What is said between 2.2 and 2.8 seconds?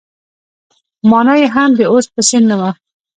څېر نه وه.